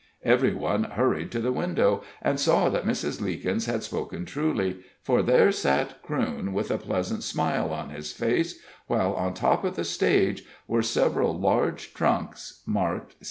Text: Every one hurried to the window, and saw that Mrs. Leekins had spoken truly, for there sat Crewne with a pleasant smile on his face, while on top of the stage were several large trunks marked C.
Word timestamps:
Every 0.23 0.51
one 0.55 0.85
hurried 0.85 1.29
to 1.29 1.39
the 1.41 1.51
window, 1.51 2.01
and 2.23 2.39
saw 2.39 2.69
that 2.69 2.87
Mrs. 2.87 3.21
Leekins 3.21 3.67
had 3.67 3.83
spoken 3.83 4.25
truly, 4.25 4.77
for 5.03 5.21
there 5.21 5.51
sat 5.51 6.01
Crewne 6.01 6.53
with 6.53 6.71
a 6.71 6.79
pleasant 6.79 7.21
smile 7.21 7.69
on 7.71 7.91
his 7.91 8.11
face, 8.11 8.59
while 8.87 9.13
on 9.13 9.35
top 9.35 9.63
of 9.63 9.75
the 9.75 9.83
stage 9.83 10.43
were 10.67 10.81
several 10.81 11.37
large 11.39 11.93
trunks 11.93 12.63
marked 12.65 13.11
C. 13.11 13.17